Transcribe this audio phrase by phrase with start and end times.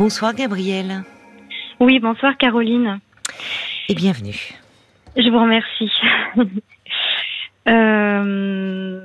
[0.00, 1.02] Bonsoir Gabrielle.
[1.78, 3.00] Oui, bonsoir Caroline.
[3.90, 4.54] Et bienvenue.
[5.14, 5.92] Je vous remercie.
[7.68, 8.98] euh,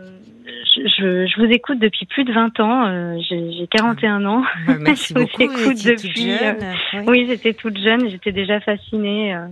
[0.74, 2.86] je, je, vous écoute depuis plus de 20 ans.
[2.88, 4.44] Euh, J'ai 41 ans.
[4.80, 5.36] Merci je beaucoup.
[5.36, 5.98] Vous écoute depuis.
[5.98, 8.10] Toute jeune, euh, oui, oui j'étais toute jeune.
[8.10, 9.36] J'étais déjà fascinée.
[9.36, 9.48] Euh,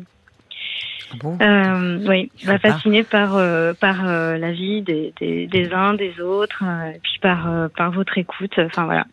[1.15, 5.93] bon, euh, oui, bah, fascinée par euh, par euh, la vie des, des, des uns,
[5.93, 8.57] des autres, et puis par par votre écoute.
[8.59, 9.03] Enfin voilà.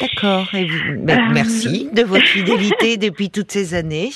[0.00, 0.46] D'accord.
[0.54, 4.10] Et vous- ben, Euh, Merci de votre fidélité depuis toutes ces années.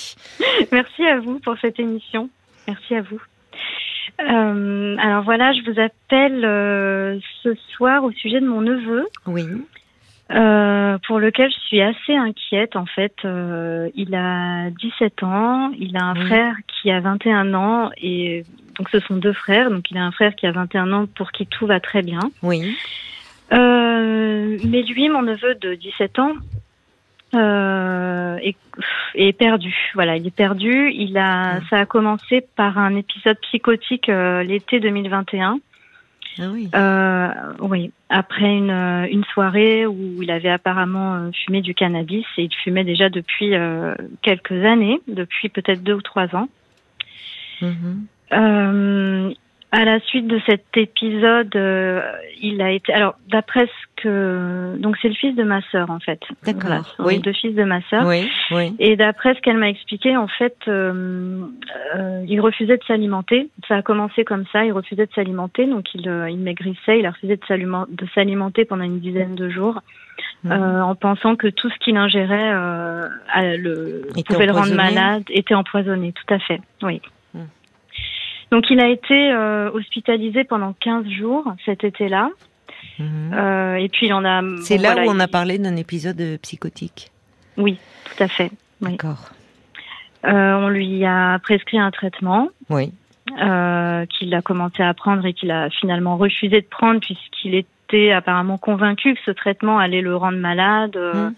[0.72, 2.28] Merci à vous pour cette émission.
[2.68, 3.20] Merci à vous.
[4.20, 9.44] Euh, alors voilà, je vous appelle euh, ce soir au sujet de mon neveu, Oui.
[10.30, 13.14] euh, pour lequel je suis assez inquiète en fait.
[13.94, 16.26] Il a 17 ans, il a un Oui.
[16.26, 18.44] frère qui a 21 ans et
[18.76, 19.70] donc ce sont deux frères.
[19.70, 22.20] Donc il a un frère qui a 21 ans pour qui tout va très bien.
[22.42, 22.76] Oui.
[23.52, 26.34] Euh, mais lui, mon neveu de 17 ans,
[27.34, 28.56] euh, est,
[29.14, 29.74] est perdu.
[29.94, 30.90] Voilà, il est perdu.
[30.92, 35.60] Il a, ça a commencé par un épisode psychotique euh, l'été 2021.
[36.38, 36.68] Ah oui.
[36.74, 37.28] Euh,
[37.60, 38.70] oui, après une,
[39.10, 43.52] une soirée où il avait apparemment fumé du cannabis et il fumait déjà depuis
[44.22, 46.48] quelques années, depuis peut-être deux ou trois ans.
[47.60, 49.34] Mhm.
[49.72, 52.02] À la suite de cet épisode, euh,
[52.42, 52.92] il a été.
[52.92, 54.76] Alors, d'après ce que.
[54.78, 56.18] Donc, c'est le fils de ma sœur, en fait.
[56.44, 57.14] D'accord, Voilà, oui.
[57.14, 58.04] les deux fils de ma sœur.
[58.04, 58.28] Oui.
[58.50, 58.74] Oui.
[58.80, 61.42] Et d'après ce qu'elle m'a expliqué, en fait, euh,
[61.94, 63.48] euh, il refusait de s'alimenter.
[63.68, 64.64] Ça a commencé comme ça.
[64.64, 66.98] Il refusait de s'alimenter, donc il, euh, il maigrissait.
[66.98, 69.80] Il a refusé de s'aliment- de s'alimenter pendant une dizaine de jours,
[70.42, 70.50] Mhm.
[70.52, 75.22] euh, en pensant que tout ce qu'il ingérait euh, le, Était pouvait le rendre malade,
[75.30, 76.12] était empoisonné.
[76.12, 76.60] Tout à fait.
[76.82, 77.00] Oui.
[78.50, 78.58] Mhm.
[78.58, 82.30] Donc il a été euh, hospitalisé pendant 15 jours cet été-là.
[82.98, 83.32] Mhm.
[83.34, 84.42] Euh, et puis il en a.
[84.62, 87.10] C'est bon, là voilà, où on a parlé d'un épisode euh, psychotique.
[87.56, 88.50] Oui, tout à fait.
[88.80, 88.92] Oui.
[88.92, 89.30] D'accord.
[90.26, 92.48] Euh, on lui a prescrit un traitement.
[92.68, 92.92] Oui.
[93.26, 98.58] qu'il a commencé à prendre et qu'il a finalement refusé de prendre puisqu'il était apparemment
[98.58, 100.96] convaincu que ce traitement allait le rendre malade.
[100.96, 101.34] Mm.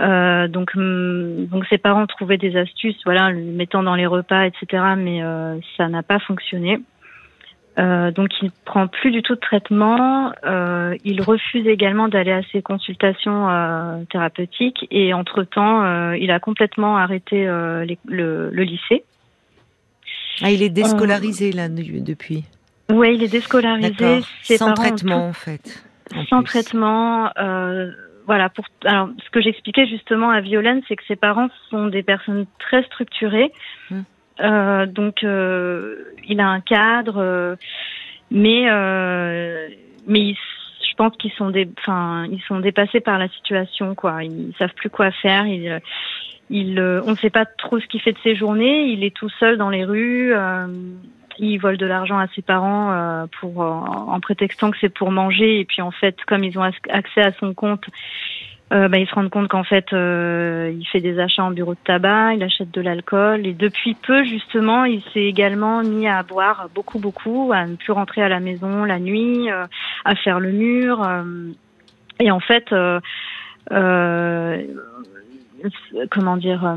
[0.00, 4.44] Euh, donc, hum, donc ses parents trouvaient des astuces, voilà, le mettant dans les repas,
[4.46, 4.82] etc.
[4.96, 6.78] Mais euh, ça n'a pas fonctionné.
[7.78, 10.32] Euh, donc il prend plus du tout de traitement.
[10.44, 16.40] Euh, il refuse également d'aller à ses consultations euh, thérapeutiques et entre temps, il a
[16.40, 19.04] complètement arrêté euh, les- le, le lycée.
[20.42, 22.44] Ah, il est déscolarisé là de- depuis.
[22.90, 24.20] Ouais, il est déscolarisé.
[24.42, 25.84] Ses Sans parents traitement en fait.
[26.16, 26.46] en sans plus.
[26.50, 27.30] traitement.
[27.38, 27.90] euh,
[28.28, 28.50] voilà.
[28.50, 32.44] Pour alors, ce que j'expliquais justement à Violaine, c'est que ses parents sont des personnes
[32.58, 33.50] très structurées.
[33.90, 34.02] Hmm.
[34.40, 37.56] Euh, donc, euh, il a un cadre, euh,
[38.30, 39.68] mais euh,
[40.06, 40.38] mais ils-
[40.88, 44.22] je pense qu'ils sont des, enfin, ils sont dépassés par la situation, quoi.
[44.22, 45.46] Ils savent plus quoi faire.
[45.46, 45.80] Ils,
[46.50, 48.88] il, euh, on ne sait pas trop ce qu'il fait de ses journées.
[48.88, 50.34] Il est tout seul dans les rues.
[51.38, 55.10] Il vole de l'argent à ses parents euh, pour euh, en prétextant que c'est pour
[55.10, 55.60] manger.
[55.60, 57.84] Et puis en fait, comme ils ont accès à son compte,
[58.72, 61.72] euh, bah, ils se rendent compte qu'en fait, euh, il fait des achats en bureau
[61.72, 63.46] de tabac, il achète de l'alcool.
[63.46, 67.92] Et depuis peu, justement, il s'est également mis à boire beaucoup, beaucoup, à ne plus
[67.92, 69.48] rentrer à la maison la nuit,
[70.04, 71.08] à faire le mur.
[72.20, 72.74] et en fait,
[76.10, 76.76] comment dire,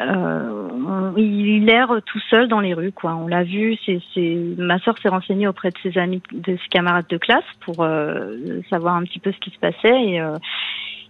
[0.00, 3.14] on- il erre tout seul dans les rues, quoi.
[3.16, 3.76] On l'a vu.
[3.84, 4.36] C'est, c'est...
[4.58, 8.60] Ma sœur s'est renseignée auprès de ses amis, de ses camarades de classe pour euh,
[8.70, 10.36] savoir un petit peu ce qui se passait et, euh,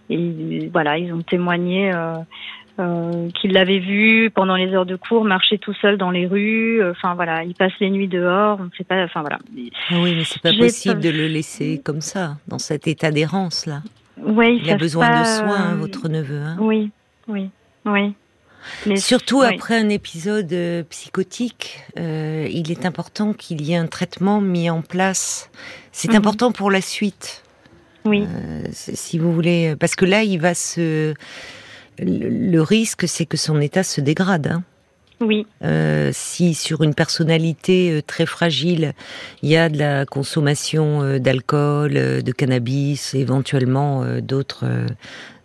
[0.09, 1.91] et voilà, ils ont témoigné.
[1.93, 2.15] Euh,
[2.79, 6.81] euh, qu'il l'avait vu pendant les heures de cours marcher tout seul dans les rues.
[6.89, 8.57] Enfin voilà, il passe les nuits dehors.
[8.61, 9.03] On ne sait pas.
[9.03, 9.37] Enfin voilà.
[9.91, 13.11] Ah oui, mais c'est pas possible pas- de le laisser comme ça, dans cet état
[13.11, 13.81] d'errance là.
[14.25, 16.39] Ils Il a besoin pas, de soins, euh, votre neveu.
[16.39, 16.55] Hein.
[16.61, 16.89] Oui,
[17.27, 17.49] oui,
[17.85, 18.13] oui.
[18.85, 19.47] Mais Surtout oui.
[19.55, 24.69] après un épisode euh, psychotique, euh, il est important qu'il y ait un traitement mis
[24.69, 25.49] en place.
[25.91, 26.15] C'est Mhm.
[26.17, 27.43] important pour la suite,
[28.05, 31.13] Oui, euh, si vous voulez, parce que là, il va se.
[32.01, 34.47] Le, risque, c'est que son état se dégrade.
[34.47, 34.63] hein.
[35.19, 38.93] oui, Euh, si sur une personnalité très fragile,
[39.43, 41.91] il y a de la consommation d'alcool,
[42.23, 44.63] de cannabis, éventuellement d'autres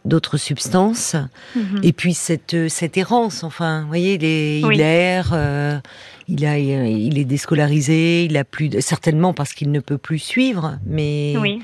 [0.05, 1.17] d'autres substances,
[1.57, 1.81] Mhm.
[1.83, 4.75] et puis cette euh, cette errance, enfin, vous voyez, il, est, Oui.
[4.77, 5.79] il erre, euh,
[6.29, 10.19] il a il est déscolarisé, il a plus de, certainement parce qu'il ne peut plus
[10.19, 11.63] suivre, mais oui.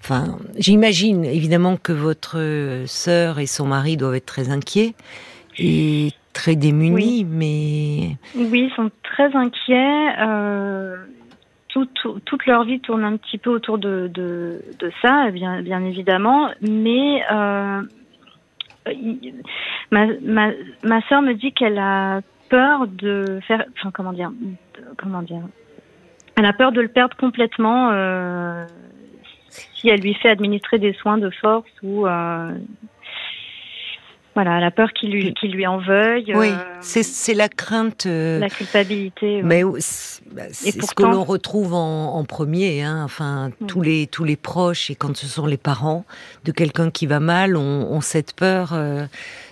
[0.00, 2.38] Enfin, j'imagine évidemment que votre
[2.86, 4.92] sœur et son mari doivent être très inquiets
[5.58, 10.08] et très démunis, mais Oui, ils sont très inquiets.
[10.20, 10.96] Euh,
[11.74, 14.60] tout- tout- toute leur vie tourne un petit peu autour de,
[15.02, 16.48] ça, bien, évidemment.
[16.62, 17.82] Mais euh,
[19.90, 24.30] ma soeur me dit qu'elle a peur de faire, enfin comment dire,
[24.96, 25.42] comment dire,
[26.36, 28.64] elle a peur de le perdre complètement euh,
[29.48, 32.52] si elle lui fait administrer des soins de force ou euh,
[34.34, 36.32] voilà, elle a peur qu'il lui, qu'il lui en veuille.
[36.34, 38.06] Oui, euh, c'est la crainte.
[38.06, 39.42] Euh, la culpabilité.
[39.42, 42.82] Mais bah, c'est ce que l'on retrouve en, en premier.
[42.82, 43.66] Hein, enfin, mm.
[43.66, 46.04] tous les tous les proches et quand ce sont les parents
[46.44, 49.06] de quelqu'un qui va mal, ont, ont cette peur euh,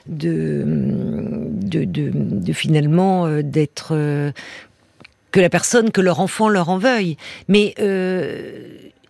[0.06, 3.94] de, de, de, de finalement euh, d'être
[5.30, 7.16] que la personne, que leur enfant leur en veuille.
[7.46, 7.74] Mais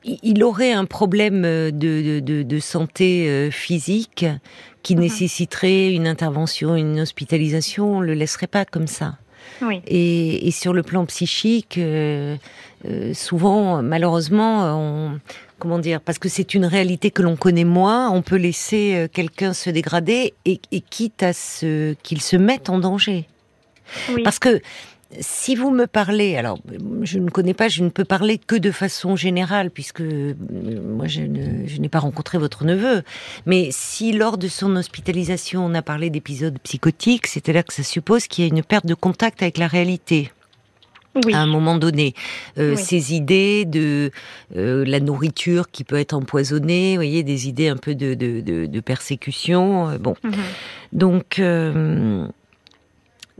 [0.04, 4.26] il aurait un problème de, de, de santé physique
[4.82, 5.02] qui mhm.
[5.02, 9.16] nécessiterait une intervention, une hospitalisation, on le laisserait pas comme ça.
[9.60, 9.80] Oui.
[9.86, 12.36] Et, et, sur le plan psychique, euh,
[12.88, 15.20] euh, souvent, malheureusement, on,
[15.58, 19.08] comment dire, parce que c'est une réalité que l'on connaît moins, on peut laisser euh,
[19.12, 23.26] quelqu'un se dégrader et, et quitte à ce qu'il se mette en danger.
[24.10, 24.22] Oui.
[24.22, 24.60] Parce que
[25.20, 26.58] si vous me parlez, alors
[27.02, 30.34] je ne connais pas, je ne peux parler que de façon générale, puisque euh,
[30.96, 33.02] moi je, n'ai pas rencontré votre neveu,
[33.46, 38.26] mais si lors de son hospitalisation on a parlé d'épisodes psychotiques, là que ça suppose
[38.26, 40.30] qu'il y a une perte de contact avec la réalité.
[41.26, 41.34] Oui.
[41.34, 42.14] à un moment donné.
[42.56, 44.10] Euh, Ces idées de
[44.56, 48.40] euh, la nourriture qui peut être empoisonnée, vous voyez, des idées un peu de, de,
[48.40, 49.90] de, de persécution.
[49.90, 50.34] Euh, bon, mm -hmm.
[50.94, 52.26] donc euh,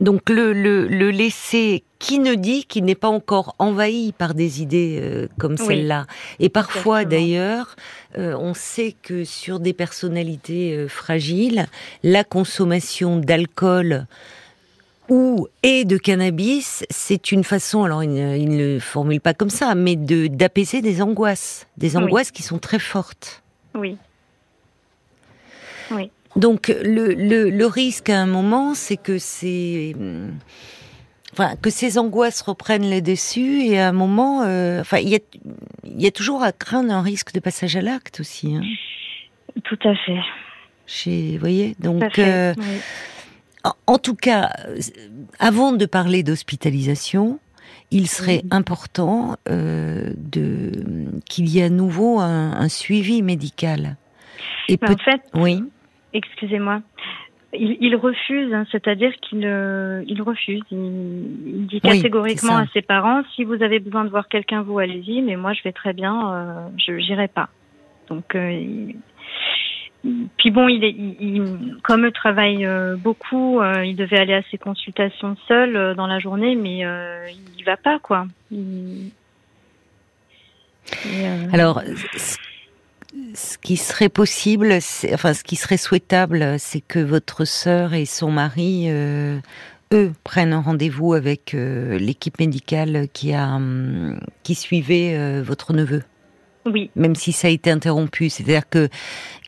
[0.02, 4.60] donc le, le, le laisser, qui ne dit qu'il n'est pas encore envahi par des
[4.60, 5.66] idées euh, comme Oui.
[5.66, 6.06] celle-là
[6.40, 7.76] Et parfois d'ailleurs,
[8.18, 11.66] euh, on sait que sur des personnalités euh, fragiles,
[12.02, 14.06] la consommation d'alcool
[15.08, 19.34] ou et de cannabis, c'est une façon, alors il ne, il ne le formule pas
[19.34, 22.02] comme ça, mais de d'apaiser des angoisses, des Oui.
[22.04, 23.42] angoisses qui sont très fortes.
[23.74, 23.96] Oui.
[26.36, 29.94] Donc le, le, le risque à un moment, c'est que c'est
[31.32, 35.16] enfin que ces angoisses reprennent le dessus et à un moment, euh, enfin il y
[35.16, 35.18] a
[35.84, 38.54] y a toujours à craindre un risque de passage à l'acte aussi.
[38.54, 38.62] Hein,
[39.64, 40.18] Tout à fait.
[40.86, 42.14] chez, vous voyez, Tout à donc.
[42.14, 42.24] fait.
[42.26, 42.64] euh, oui.
[43.64, 44.78] en, en tout cas, euh,
[45.38, 47.38] avant de parler d'hospitalisation,
[47.90, 50.72] il serait important euh, de
[51.28, 53.96] qu'il y ait à nouveau un, un suivi médical.
[54.68, 55.62] Et peut en fait, oui,
[56.14, 56.80] excusez-moi,
[57.54, 60.62] il, il refuse, hein, c'est-à-dire qu'il euh, il refuse.
[60.70, 64.78] Il, il dit catégoriquement à ses parents si vous avez besoin de voir quelqu'un, vous
[64.78, 67.48] allez-y, mais moi je vais très bien, euh, je n'irai pas.
[68.08, 68.96] Donc, euh, il-
[70.36, 70.96] puis bon, il, est,
[71.84, 76.56] comme il travaille euh, beaucoup, il devait aller à ses consultations seul dans la journée,
[76.56, 76.78] mais
[77.56, 78.26] il va pas, quoi.
[78.50, 79.12] Et,
[81.52, 81.80] Alors,
[83.34, 84.72] ce- qui serait possible,
[85.12, 89.38] enfin, ce qui serait souhaitable, c'est que votre sœur et son mari, euh,
[89.92, 95.72] eux, prennent un rendez-vous avec euh, l'équipe médicale qui a, hum, qui suivait euh, votre
[95.72, 96.02] neveu,
[96.64, 98.30] oui, même si ça a été interrompu.
[98.30, 98.88] C'est-à-dire que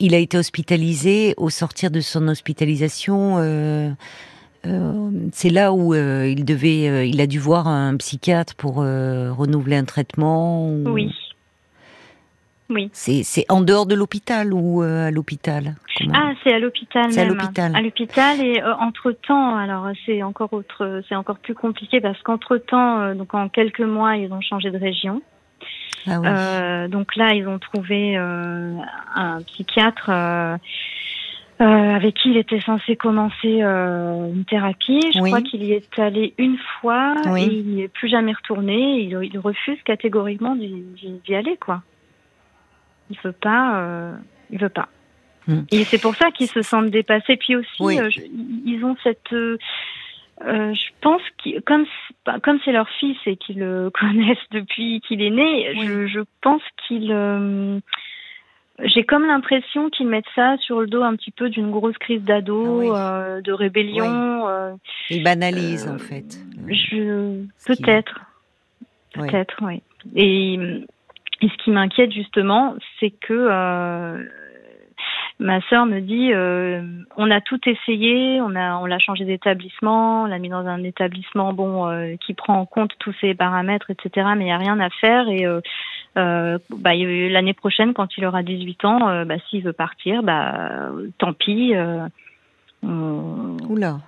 [0.01, 1.33] il a été hospitalisé.
[1.37, 3.39] Au sortir de son hospitalisation,
[5.33, 10.69] c'est là où il devait, il a dû voir un psychiatre pour renouveler un traitement.
[10.69, 11.11] ou- oui.
[12.75, 12.91] Oui.
[12.93, 15.77] C'est c'est en dehors de l'hôpital ou euh, à l'hôpital
[16.13, 17.35] Ah, c'est à l'hôpital C'est à même.
[17.35, 17.75] l'hôpital.
[17.77, 22.21] À l'hôpital et euh, entre temps, alors c'est encore autre, c'est encore plus compliqué parce
[22.23, 25.23] qu'entre temps, donc en quelques mois, ils ont changé de région.
[26.07, 26.27] Ah oui.
[26.29, 28.75] Euh, donc là, ils ont trouvé euh,
[29.15, 30.57] un psychiatre euh,
[31.61, 35.01] euh, avec qui il était censé commencer euh, une thérapie.
[35.15, 35.31] Je Oui.
[35.31, 37.45] crois qu'il y est allé une fois Oui.
[37.45, 39.01] et il n'y est plus jamais retourné.
[39.01, 41.81] Il, il refuse catégoriquement d'y aller, quoi.
[43.15, 43.81] Il veut pas.
[43.81, 44.13] Euh,
[44.51, 44.89] il veut pas.
[45.47, 45.63] Hmm.
[45.71, 47.37] Et c'est pour ça qu'ils se sentent dépassés.
[47.37, 47.99] Puis aussi, Oui.
[48.01, 48.21] euh, je-
[48.65, 49.33] ils ont cette.
[49.33, 49.57] euh,
[50.41, 55.23] je pense que comme c'est- comme c'est leur fils et qu'ils le connaissent depuis qu'il
[55.23, 55.87] est né, Oui.
[55.87, 57.13] je, je pense qu'ils
[58.83, 62.23] j'ai comme l'impression qu'ils mettent ça sur le dos un petit peu d'une grosse crise
[62.23, 62.89] d'ado, Ah oui.
[62.93, 64.49] euh, de rébellion.
[64.49, 64.73] euh,
[65.11, 66.41] Il banalise euh, en fait.
[66.69, 68.21] je qui- peut-être,
[69.17, 69.29] Oui.
[69.31, 69.81] peut-être, oui.
[70.17, 70.59] Et,
[71.41, 74.25] et ce qui m'inquiète justement, c'est que euh,
[75.39, 76.83] ma sœur me dit, euh,
[77.17, 80.83] on a tout essayé, on a, on l'a changé d'établissement, on l'a mis dans un
[80.83, 84.29] établissement bon euh, qui prend en compte tous ces paramètres, etc.
[84.37, 85.61] Mais il y a rien à faire et euh,
[86.17, 90.91] euh, bah, l'année prochaine, quand il aura 18 ans, euh, bah, s'il veut partir, bah,
[91.19, 91.75] tant pis.
[92.83, 93.99] Oula.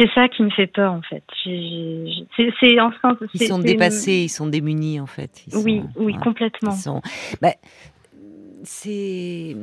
[0.00, 1.22] C'est ça qui me fait peur en fait.
[1.44, 3.16] C'est en sens.
[3.34, 5.42] Ils sont dépassés, ils sont démunis en fait.
[5.46, 6.72] Ils Oui, sont- oui, complètement.
[6.72, 7.02] Sont.
[7.42, 7.52] Bah,
[8.64, 9.56] c'est.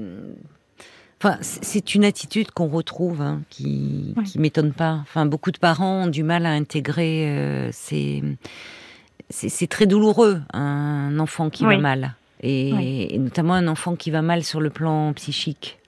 [1.19, 4.99] Enfin, c'est une attitude qu'on retrouve, hein, qui, qui m'étonne pas.
[5.01, 7.25] Enfin, beaucoup de parents ont du mal à intégrer.
[7.27, 12.13] Euh, c'est très douloureux un enfant qui va mal,
[12.43, 15.79] et, notamment un enfant qui va mal sur le plan psychique,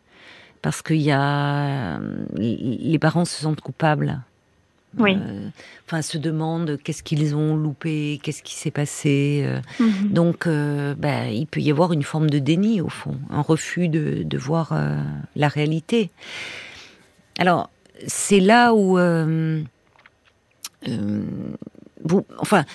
[0.64, 2.00] parce qu'il y a
[2.36, 4.20] les parents se sentent coupables
[4.98, 5.18] oui.
[5.22, 5.50] Euh,
[5.86, 9.44] enfin, se demandent qu'est-ce qu'ils ont loupé, qu'est-ce qui s'est passé.
[9.46, 9.62] Euh.
[9.80, 10.10] Mhm.
[10.10, 13.88] Donc, euh, bah, il peut y avoir une forme de déni au fond, un refus
[13.88, 14.74] de, de voir
[15.36, 16.10] la réalité.
[17.38, 17.70] Alors,
[18.08, 18.98] c'est là où,
[22.04, 22.66] vous, enfin,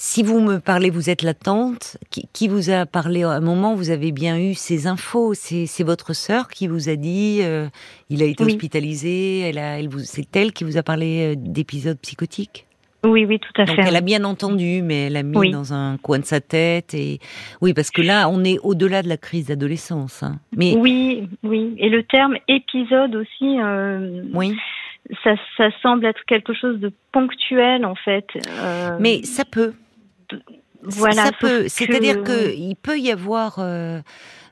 [0.00, 1.96] si vous me parlez, vous êtes la tante,
[2.32, 6.12] qui, vous a parlé à un moment, vous avez bien eu ces infos, c'est votre
[6.12, 7.66] sœur qui vous a dit, euh,
[8.08, 11.98] il a été hospitalisé, elle a, elle c'est elle qui vous a parlé euh, d'épisodes
[11.98, 12.64] psychotiques?
[13.04, 13.82] Oui, oui, tout à Donc fait.
[13.88, 17.18] elle a bien entendu, mais elle a mis dans un coin de sa tête et
[17.60, 20.22] oui, parce que là, on est au-delà de la crise d'adolescence.
[20.22, 20.36] Hein.
[20.56, 23.58] Mais oui, oui, et le terme épisode aussi.
[23.60, 24.54] Euh, oui.
[25.24, 28.26] Ça, ça semble être quelque chose de ponctuel en fait.
[29.00, 29.72] Mais ça peut.
[30.82, 31.26] Voilà.
[31.26, 31.66] Ça peut.
[31.68, 34.00] C'est-à-dire que il peut y avoir euh,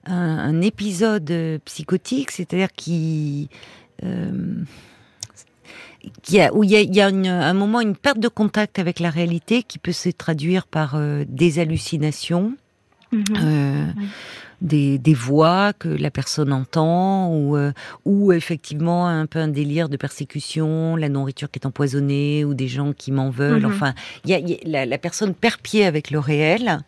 [0.04, 3.48] un, épisode psychotique, c'est-à-dire qui
[4.02, 4.62] euh,
[6.34, 9.78] a, où il y a, un moment une perte de contact avec la réalité qui
[9.78, 12.56] peut se traduire par euh, des hallucinations.
[13.12, 13.94] Mhm
[14.62, 17.72] des, des, voix que la personne entend ou, euh,
[18.04, 22.68] ou effectivement un peu un délire de persécution, la nourriture qui est empoisonnée ou des
[22.68, 23.66] gens qui m'en veulent.
[23.66, 23.72] Mhm.
[23.72, 23.94] Enfin,
[24.24, 26.78] y a, y a, la, la, personne perd pied avec le réel,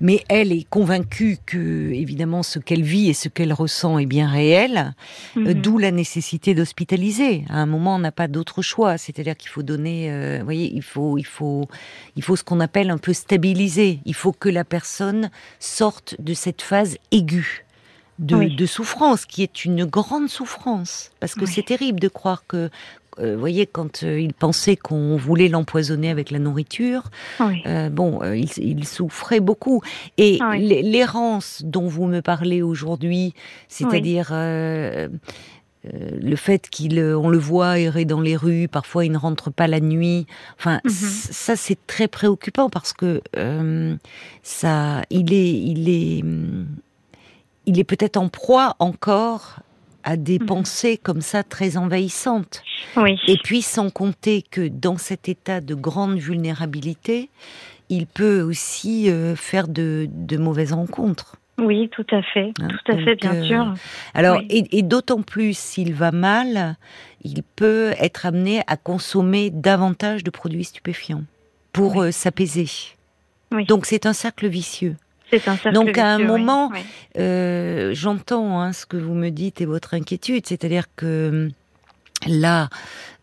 [0.00, 4.28] mais elle est convaincue que évidemment ce qu'elle vit et ce qu'elle ressent est bien
[4.28, 4.94] réel,
[5.36, 5.54] euh, mhm.
[5.54, 7.44] d'où la nécessité d'hospitaliser.
[7.48, 10.72] À un moment, on n'a pas d'autre choix, c'est-à-dire qu'il faut donner, euh, vous voyez,
[10.72, 11.68] il faut, il faut,
[12.16, 14.00] il faut ce qu'on appelle un peu stabiliser.
[14.04, 17.64] Il faut que la personne sorte de cette phase aiguë.
[18.18, 22.70] De, souffrance, qui est une grande souffrance, parce que c'est terrible de croire que,
[23.18, 28.20] euh, vous voyez, quand euh, il pensait qu'on voulait l'empoisonner avec la nourriture, euh, bon,
[28.32, 29.82] il, souffrait beaucoup.
[30.16, 33.34] Et l'errance dont vous me parlez aujourd'hui,
[33.68, 35.10] c'est-à-dire le
[36.36, 40.26] fait qu'on le voit errer dans les rues, parfois il ne rentre pas la nuit.
[40.58, 40.90] Enfin, mhm.
[40.90, 43.20] ça c'est très préoccupant parce que
[44.42, 46.24] ça, il est, il est,
[47.66, 49.60] il est peut-être en proie encore
[50.06, 50.46] à des mhm.
[50.46, 52.62] pensées comme ça très envahissantes.
[52.96, 53.18] Oui.
[53.26, 57.28] Et puis sans compter que dans cet état de grande vulnérabilité,
[57.88, 60.08] il peut aussi euh, faire de,
[60.38, 61.36] mauvaises rencontres.
[61.58, 63.74] Oui, tout à fait, hein, tout à fait, bien euh, sûr.
[64.14, 66.76] Alors, et, d'autant plus s'il va mal,
[67.24, 71.24] il peut être amené à consommer davantage de produits stupéfiants
[71.72, 72.68] pour euh, s'apaiser.
[73.68, 74.96] Donc c'est un cercle vicieux.
[75.72, 76.70] Donc à un moment,
[77.18, 81.50] euh, j'entends hein, ce que vous me dites et votre inquiétude, c'est-à-dire que
[82.26, 82.68] là,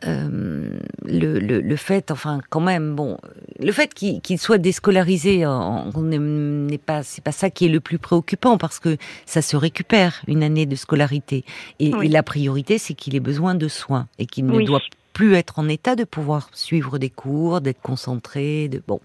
[0.06, 0.70] euh,
[1.06, 3.18] le, le, fait, enfin quand même, bon,
[3.60, 8.00] le fait qu'il soit déscolarisé, on n'est pas, c'est pas ça qui est le plus
[8.00, 11.46] préoccupant parce que ça se récupère une année de scolarité.
[11.80, 14.82] Et, la priorité c'est qu'il ait besoin de soins et qu'il ne doit
[15.14, 18.68] plus être en état de pouvoir suivre des cours, d'être concentré.
[18.68, 19.00] De bon,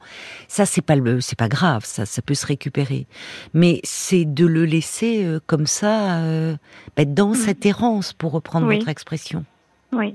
[0.48, 3.06] ça c'est pas le, c'est pas grave, ça, ça peut se récupérer.
[3.54, 6.56] Mais c'est de le laisser euh, comme ça, euh,
[6.96, 7.34] bah, dans mm.
[7.34, 9.44] cette errance, pour reprendre votre expression.
[9.92, 10.14] Oui.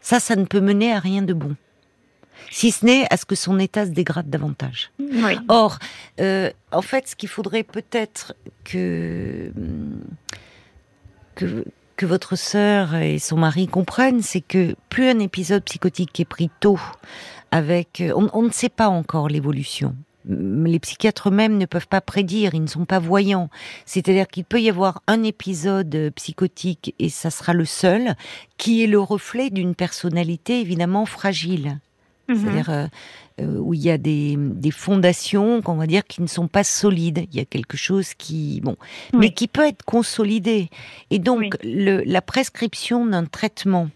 [0.00, 1.56] Ça, ça ne peut mener à rien de bon.
[2.50, 4.90] Si ce n'est à ce que son état se dégrade davantage.
[4.98, 5.38] Oui.
[5.48, 5.78] Or,
[6.20, 8.34] euh, en fait, ce qu'il faudrait peut-être
[8.64, 9.52] que,
[11.34, 11.64] que
[11.96, 16.50] que votre sœur et son mari comprennent, c'est que plus un épisode psychotique est pris
[16.60, 16.80] tôt,
[17.50, 19.94] avec, euh, on, ne sait pas encore l'évolution.
[20.24, 23.50] Les psychiatres eux-mêmes ne peuvent pas prédire, ils ne sont pas voyants.
[23.86, 28.14] C'est-à-dire qu'il peut y avoir un épisode psychotique, et ça sera le seul,
[28.56, 31.80] qui est le reflet d'une personnalité évidemment fragile.
[32.32, 32.40] Mhm.
[32.40, 32.86] C'est-à-dire euh,
[33.40, 36.64] euh, où il y a des, des fondations, qu'on va dire, qui ne sont pas
[36.64, 37.26] solides.
[37.32, 38.76] Il y a quelque chose qui, bon,
[39.14, 40.68] mais qui peut être consolidé.
[41.10, 43.88] Et donc, le, la prescription d'un traitement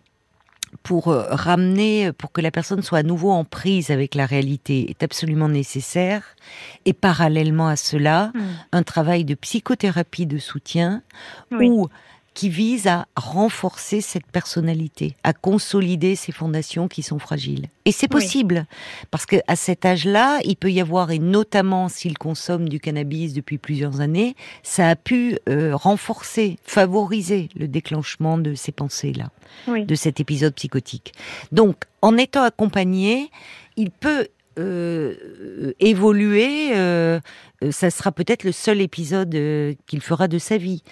[0.83, 4.91] pour euh, ramener, pour que la personne soit à nouveau en prise avec la réalité
[4.91, 6.23] est absolument nécessaire.
[6.85, 8.41] Et parallèlement à cela, hmm.
[8.73, 11.03] un travail de psychothérapie de soutien
[11.53, 11.89] où
[12.37, 17.69] qui vise à renforcer cette personnalité, à consolider ces fondations qui sont fragiles.
[17.87, 18.67] Et c'est possible,
[19.11, 23.33] parce que à cet âge-là, il peut y avoir, et notamment s'il consomme du cannabis
[23.33, 29.31] depuis plusieurs années, ça a pu euh, renforcer, favoriser le déclenchement de ces pensées-là,
[29.67, 31.15] de cet épisode psychotique.
[31.53, 33.31] Donc, en étant accompagné,
[33.77, 34.29] il peut
[35.81, 36.73] évoluer,
[37.71, 39.31] ça sera peut-être le seul épisode
[39.87, 40.83] qu'il fera de sa vie.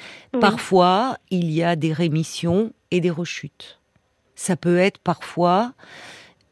[0.41, 3.81] Parfois, il y a des rémissions et des rechutes.
[4.35, 5.73] Ça peut être parfois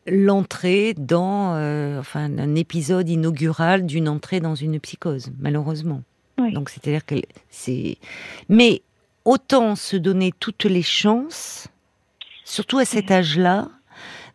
[0.07, 1.53] l'entrée dans,
[1.99, 6.03] enfin, un épisode inaugural d'une entrée dans une psychose, malheureusement.
[6.39, 7.17] Donc, c'est-à-dire que
[7.51, 7.99] c'est.
[8.49, 8.83] Mais
[9.25, 11.69] autant se donner toutes les chances,
[12.45, 13.69] surtout à cet âge-là,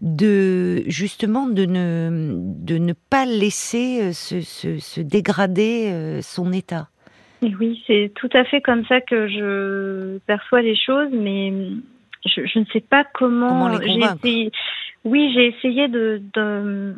[0.01, 6.88] de justement de ne, de ne pas laisser euh, se, se, dégrader euh, son état.
[7.42, 11.51] oui, c'est tout à fait comme ça que je perçois les choses, mais
[12.25, 14.51] je, je ne sais pas comment, comment les essayé,
[15.04, 16.22] Oui, j'ai essayé de,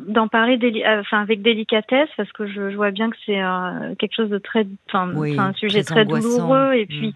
[0.08, 0.58] d'en parler
[1.00, 3.40] enfin, avec délicatesse parce que je, vois bien que c'est
[3.98, 7.08] quelque chose de très, enfin, un sujet très, douloureux et puis.
[7.08, 7.12] Mm.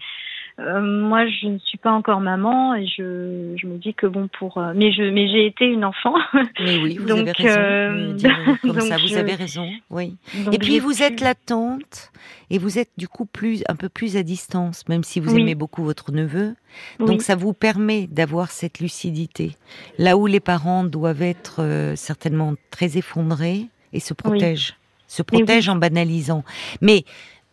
[0.57, 4.29] Euh, moi, je ne suis pas encore maman et je, je me dis que bon
[4.39, 6.13] pour euh, mais je mais j'ai été une enfant.
[6.61, 7.59] Mais oui, vous donc, avez raison.
[7.59, 8.17] Euh,
[8.61, 9.69] comme ça, vous avez raison.
[9.89, 10.15] Oui.
[10.53, 12.11] et puis vous êtes la tante
[12.49, 15.55] et vous êtes du coup plus un peu plus à distance, même si vous aimez
[15.55, 16.55] beaucoup votre neveu.
[16.99, 19.51] Donc ça vous permet d'avoir cette lucidité.
[19.97, 24.75] Là où les parents doivent être certainement très effondrés et se protègent,
[25.07, 26.43] se protègent en banalisant.
[26.81, 27.03] Mais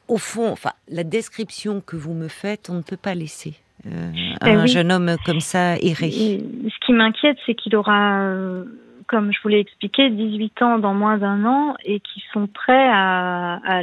[0.09, 3.55] au fond, enfin, la description que vous me faites, on ne peut pas laisser
[3.87, 6.11] euh, ben un jeune homme comme ça errer.
[6.11, 8.65] ce qui m'inquiète, c'est qu'il aura, euh,
[9.09, 12.89] comme je vous l'ai expliqué, 18 ans dans moins d'un an et qu'ils sont prêts
[12.89, 13.83] à,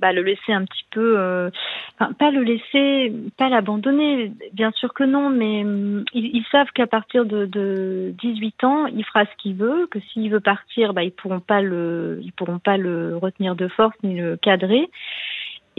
[0.00, 1.50] bah, le laisser un petit peu, euh,
[1.94, 5.64] enfin, pas le laisser, pas l'abandonner, bien sûr que non, mais
[6.12, 10.40] ils, savent qu'à partir de, 18 ans, il fera ce qu'il veut, que s'il veut
[10.40, 14.36] partir, bah, ils pourront pas le, ils pourront pas le retenir de force ni le
[14.36, 14.90] cadrer.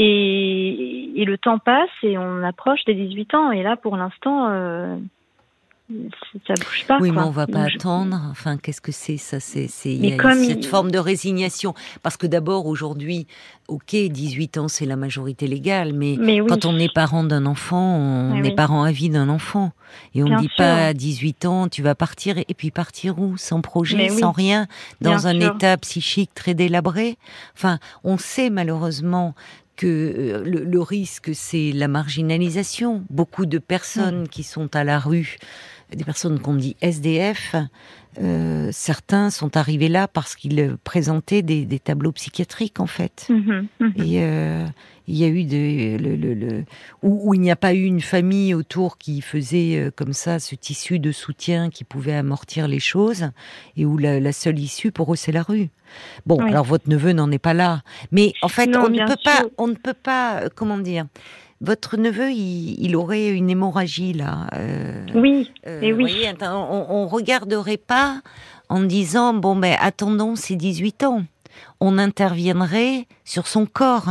[0.04, 3.52] Et, le temps passe et on approche des 18 ans.
[3.52, 4.98] Et là, pour l'instant, euh,
[6.48, 6.98] ça bouge pas.
[7.00, 8.20] Oui, mais on va pas attendre.
[8.32, 11.74] Enfin, qu'est-ce que c'est ça C'est cette forme de résignation.
[12.02, 13.28] Parce que d'abord, aujourd'hui,
[13.68, 16.18] ok, 18 ans, c'est la majorité légale, mais,
[16.48, 19.72] quand on est parent d'un enfant, on est parent à vie d'un enfant.
[20.16, 23.38] Et on ne dit pas à 18 ans, tu vas partir, et puis partir où?
[23.38, 24.68] Sans projet, sans rien,
[25.02, 27.18] dans un état psychique très délabré?
[27.56, 29.36] Enfin, on sait malheureusement
[29.76, 33.04] que euh, le, risque, c'est la marginalisation.
[33.10, 35.38] Beaucoup de personnes qui sont à la rue,
[35.96, 37.56] des personnes qu'on dit SDF,
[38.20, 43.28] euh, certains sont arrivés là parce qu'ils présentaient des, tableaux psychiatriques en fait.
[43.30, 43.94] Mhm, mhm.
[43.98, 44.66] Et euh,
[45.08, 46.66] il y a eu de, le, le,
[47.04, 50.56] où, il n'y a pas eu une famille autour qui faisait euh, comme ça ce
[50.56, 53.30] tissu de soutien qui pouvait amortir les choses
[53.78, 55.70] et où la, seule issue pour eux c'est la rue.
[56.26, 59.46] Bon, alors votre neveu n'en est pas là, mais en fait on ne peut pas,
[59.58, 61.06] on ne peut pas, comment dire.
[61.62, 64.48] Votre neveu, il, aurait une hémorragie là.
[64.56, 65.52] Euh, oui.
[65.68, 66.04] Euh, et oui.
[66.04, 68.22] Voyez, on, on regarderait pas
[68.68, 71.24] en disant bon ben attendons ses 18 ans.
[71.80, 74.10] On interviendrait sur son corps.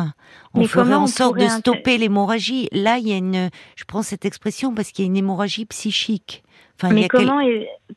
[0.55, 2.69] On ferait en sorte de stopper l'hémorragie.
[2.73, 5.65] Là, il y a une, je prends cette expression parce qu'il y a une hémorragie
[5.67, 6.43] psychique.
[6.77, 7.41] Enfin, Mais comment,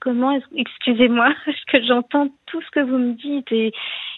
[0.02, 3.72] comment excusez-moi, parce que j'entends tout ce que vous me dites et,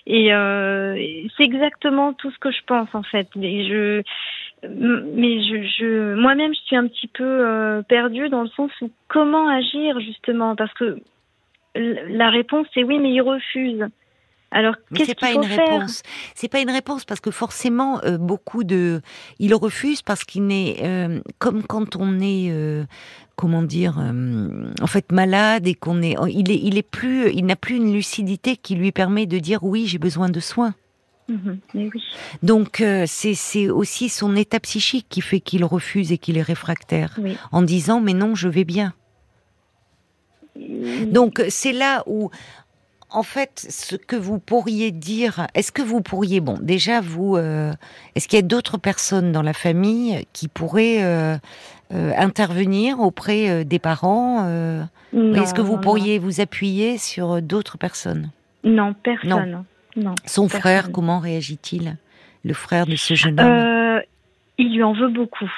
[0.07, 0.95] et euh,
[1.37, 3.27] c'est exactement tout ce que je pense en fait.
[3.41, 4.03] Et je,
[4.69, 8.89] mais je, je moi-même, je suis un petit peu euh, perdue dans le sens où
[9.07, 10.99] comment agir justement, parce que
[11.75, 13.85] la réponse c'est oui, mais il refuse.
[14.55, 16.01] Alors, qu'est-ce qu'il faut une réponse.
[16.33, 19.01] C'est pas une réponse parce que forcément, euh, beaucoup de,
[19.37, 22.85] il refuse parce qu'il n'est euh, comme quand on est, euh,
[23.35, 27.57] comment dire, en fait malade et qu'on est, il est, il est plus, il n'a
[27.57, 30.73] plus une lucidité qui lui permet de dire oui, j'ai besoin de soins.
[31.27, 31.89] Mhm, oui.
[32.43, 37.19] Donc c'est aussi son état psychique qui fait qu'il refuse et qu'il est réfractaire
[37.51, 38.93] en disant mais non je vais bien.
[41.11, 42.29] Donc c'est là où
[43.15, 47.71] en fait, ce que vous pourriez dire, est-ce que vous pourriez, bon, déjà vous, euh,
[48.15, 51.37] est-ce qu'il y a d'autres personnes dans la famille qui pourraient euh,
[51.93, 54.49] euh, intervenir auprès des parents
[55.13, 58.31] Est-ce que vous pourriez vous appuyer sur d'autres personnes?
[58.63, 59.51] Non, personne.
[59.51, 59.65] Non.
[60.25, 61.97] Son frère, comment réagit-il
[62.43, 64.01] Le frère de ce jeune homme
[64.57, 65.51] Il lui en veut beaucoup.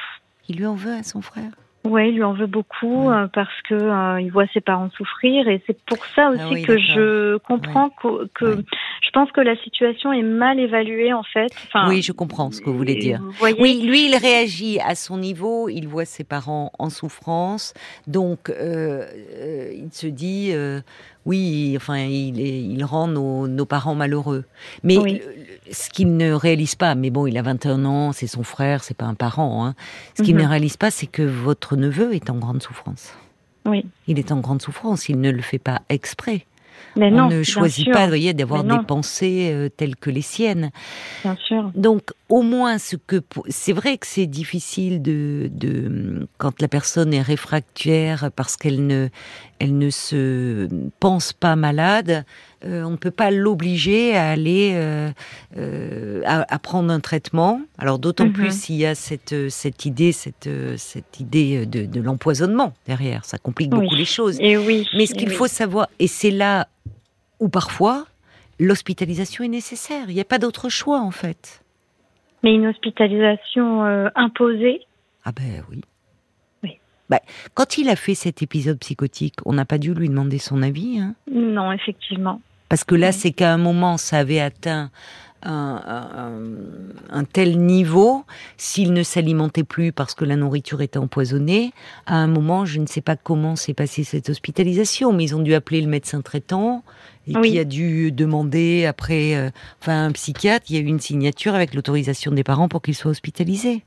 [0.49, 1.51] Il lui en veut à son frère?
[1.87, 5.47] Oui, il lui en veut beaucoup euh, parce que euh, il voit ses parents souffrir
[5.47, 8.57] et c'est pour ça ah aussi que je comprends que,
[9.01, 11.51] je pense que la situation est mal évaluée en fait.
[11.87, 13.21] oui, je comprends ce que vous voulez dire.
[13.41, 17.73] oui, lui, il réagit à son niveau, il voit ses parents en souffrance,
[18.05, 19.05] donc euh,
[19.73, 20.51] il se dit
[21.27, 24.45] oui, enfin, il, il rend nos, parents malheureux.
[24.83, 24.95] Mais
[25.69, 28.95] ce qu'il ne réalise pas, mais bon, il a 21 ans, c'est son frère, c'est
[28.95, 29.65] pas un parent.
[29.65, 29.75] Hein.
[30.17, 30.43] Ce qu'il mhm.
[30.43, 33.13] ne réalise pas, c'est que votre neveu est en grande souffrance.
[33.65, 33.85] Oui.
[34.07, 36.45] Il est en grande souffrance, il ne le fait pas exprès.
[36.95, 38.77] Mais non, on ne bien choisit pas, voyez, d'avoir non.
[38.77, 40.71] des pensées euh, telles que les siennes.
[41.23, 41.71] Bien sûr.
[41.75, 47.13] Donc, au moins, ce que c'est vrai que c'est difficile de, de quand la personne
[47.13, 49.09] est réfractaire parce qu'elle ne,
[49.59, 50.67] elle ne se
[50.99, 52.25] pense pas malade.
[52.65, 55.09] euh, on ne peut pas l'obliger à aller euh,
[55.57, 57.61] euh, à, à prendre un traitement.
[57.77, 58.33] Alors d'autant Mhm.
[58.33, 63.25] plus s'il y a cette cette idée, cette cette idée de, de l'empoisonnement derrière.
[63.25, 63.81] Ça complique Oui.
[63.81, 64.37] beaucoup les choses.
[64.39, 64.87] Et oui.
[64.95, 65.35] Mais ce qu'il oui.
[65.35, 66.67] faut savoir, et c'est là
[67.39, 68.05] où parfois
[68.59, 70.05] l'hospitalisation est nécessaire.
[70.09, 71.61] Il n'y a pas d'autre choix en fait.
[72.43, 73.83] Mais une hospitalisation
[74.15, 74.81] imposée?
[75.25, 75.81] Ah ben oui.
[77.09, 77.21] Bah,
[77.53, 80.99] quand il a fait cet épisode psychotique, on n'a pas dû lui demander son avis,
[80.99, 82.41] hein, Non, effectivement.
[82.69, 83.13] parce que là, Oui.
[83.13, 84.89] c'est qu'à un moment, ça avait atteint
[85.43, 88.25] un, un- un tel niveau,
[88.57, 91.71] s'il ne s'alimentait plus parce que la nourriture était empoisonnée,
[92.07, 95.41] à un moment, je ne sais pas comment s'est passée cette hospitalisation, mais ils ont
[95.41, 96.83] dû appeler le médecin traitant,
[97.27, 97.51] et Oui.
[97.51, 99.49] qui a dû demander après, euh,
[99.81, 102.95] enfin, un psychiatre, il y a eu une signature avec l'autorisation des parents pour qu'il
[102.95, 103.83] soit hospitalisé.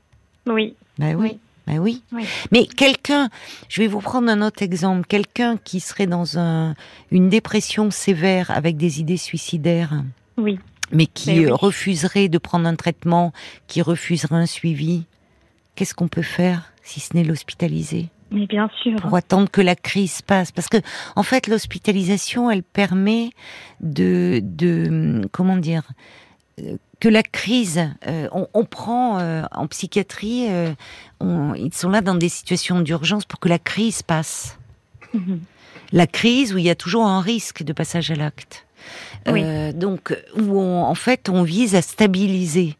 [0.47, 0.73] Oui.
[0.97, 1.31] Ben oui.
[1.33, 1.39] Oui.
[1.71, 2.03] Ben oui.
[2.11, 2.25] Oui.
[2.51, 3.29] Mais quelqu'un,
[3.69, 6.75] je vais vous prendre un autre exemple, quelqu'un qui serait dans un,
[7.11, 10.03] une dépression sévère avec des idées suicidaires,
[10.37, 10.59] Oui.
[10.91, 11.45] mais qui Mais oui.
[11.45, 13.31] euh, refuserait de prendre un traitement,
[13.67, 15.05] qui refuserait un suivi,
[15.75, 18.09] qu'est-ce qu'on peut faire si ce n'est l'hospitaliser?
[18.31, 18.95] Mais bien sûr.
[18.97, 20.77] pour attendre que la crise passe Parce que,
[21.15, 23.29] en fait, l'hospitalisation, elle permet
[23.79, 25.83] de, de comment dire,
[26.61, 30.71] euh, que la crise, euh, on, on prend euh, en psychiatrie, euh,
[31.19, 34.57] on- ils sont là dans des situations d'urgence pour que la crise passe.
[35.13, 35.41] Mhm.
[35.91, 38.65] La crise où il y a toujours un risque de passage à l'acte.
[39.27, 39.43] Oui.
[39.73, 42.77] Donc, où on- en fait, on vise à stabiliser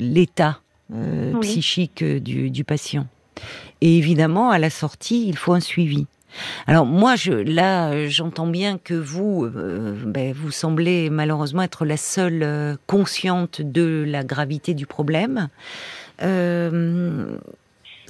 [0.00, 1.40] l'état Oui.
[1.40, 3.06] psychique du, du patient.
[3.80, 6.06] Et évidemment, à la sortie, il faut un suivi.
[6.66, 11.96] Alors moi, je, là, j'entends bien que vous, euh, ben, vous semblez malheureusement être la
[11.96, 15.48] seule euh, consciente de la gravité du problème.
[16.22, 17.36] Euh,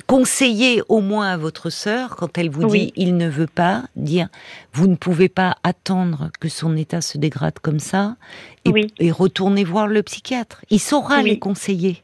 [0.07, 2.87] conseillez au moins à votre sœur, quand elle vous Oui.
[2.87, 4.29] dit il ne veut pas, dire
[4.73, 8.17] vous ne pouvez pas attendre que son état se dégrade comme ça,
[8.65, 8.93] et, Oui.
[8.99, 10.63] et retournez voir le psychiatre.
[10.71, 11.31] Il saura Oui.
[11.31, 12.03] les conseiller.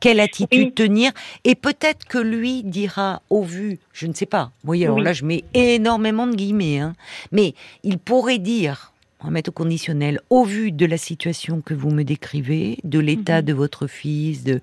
[0.00, 0.72] Quelle attitude Oui.
[0.72, 1.10] tenir
[1.44, 4.52] Et peut-être que lui dira, au vu, je ne sais pas.
[4.62, 5.04] Vous voyez, alors Oui.
[5.04, 6.94] là, je mets énormément de guillemets, hein,
[7.32, 11.74] mais il pourrait dire, on va mettre au conditionnel, au vu de la situation que
[11.74, 13.46] vous me décrivez, de l'état Mhm.
[13.46, 14.60] de votre fils, de,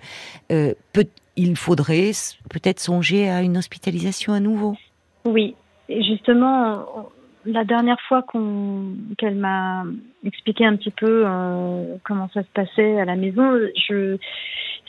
[0.52, 2.12] euh, peut- il faudrait
[2.50, 4.78] peut-être songer à une hospitalisation à nouveau.
[5.26, 5.56] Oui,
[5.90, 6.86] et justement,
[7.46, 9.84] la dernière fois qu'on qu'elle m'a
[10.26, 13.44] expliqué un petit peu euh, comment ça se passait à la maison,
[13.90, 14.18] je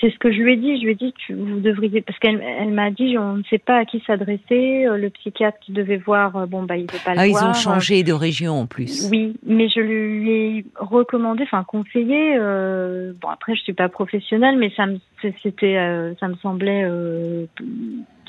[0.01, 0.79] c'est ce que je lui ai dit.
[0.79, 3.59] Je lui ai dit tu, vous devriez parce qu'elle elle m'a dit on ne sait
[3.59, 4.87] pas à qui s'adresser.
[4.87, 7.31] euh, Le psychiatre qui devait voir, euh, bon bah il veut pas le Ah, ils
[7.33, 7.51] voir.
[7.51, 9.09] ont changé de région en plus.
[9.11, 12.37] Oui, mais je lui ai recommandé, enfin conseillé.
[12.39, 14.99] euh, bon après, je suis pas professionnelle, mais ça me
[15.43, 16.85] c'était, euh, ça me semblait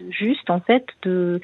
[0.10, 1.40] juste en fait de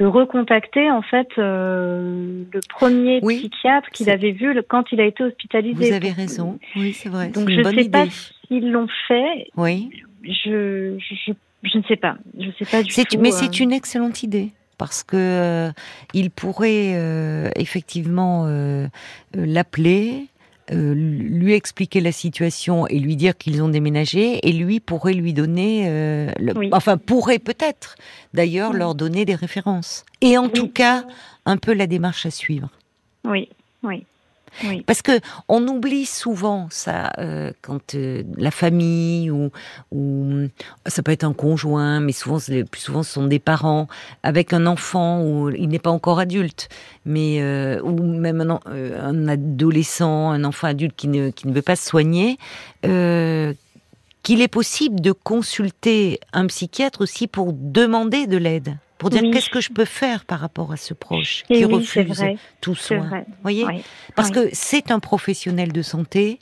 [0.00, 5.00] de recontacter en fait euh, le premier Oui, psychiatre qu'il avait vu le- quand il
[5.00, 5.88] a été hospitalisé.
[5.88, 6.58] Vous avez raison.
[6.76, 7.28] Oui, c'est vrai.
[7.28, 7.90] Donc je bonne sais idée.
[7.90, 8.06] pas
[8.48, 9.48] s'ils l'ont fait.
[9.56, 9.90] Oui.
[10.24, 12.16] Je, je je ne sais pas.
[12.38, 13.18] Je sais pas du tout.
[13.20, 15.70] mais euh, c'est une excellente idée parce que euh,
[16.12, 18.86] il pourrait euh, effectivement euh,
[19.34, 20.26] l'appeler,
[20.72, 25.32] euh, lui expliquer la situation et lui dire qu'ils ont déménagé et lui pourrait lui
[25.34, 26.68] donner, euh, le- Oui.
[26.72, 27.96] enfin pourrait peut-être
[28.32, 28.78] d'ailleurs Oui.
[28.78, 30.52] leur donner des références et en Oui.
[30.52, 31.04] tout cas
[31.44, 32.70] un peu la démarche à suivre.
[33.24, 33.48] Oui,
[33.82, 34.04] oui,
[34.86, 35.12] Parce que
[35.48, 39.50] on oublie souvent ça euh, quand euh, la famille ou,
[40.86, 42.38] ça peut être un conjoint, mais souvent
[42.70, 43.88] plus souvent ce sont des parents
[44.22, 46.68] avec un enfant où il n'est pas encore adulte,
[47.04, 51.52] mais euh, ou même un, en- un adolescent, un enfant adulte qui ne qui ne
[51.52, 52.38] veut pas se soigner.
[54.22, 59.32] qu'il est possible de consulter un psychiatre aussi pour demander de l'aide, pour dire Oui.
[59.32, 62.38] qu'est-ce que je peux faire par rapport à ce proche Et qui oui, refuse vrai,
[62.62, 63.00] tout soin.
[63.06, 63.26] vrai.
[63.42, 63.66] voyez?
[63.66, 63.82] Oui.
[64.14, 66.38] parce que c'est un professionnel de santé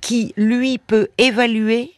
[0.00, 1.90] qui, lui, peut évaluer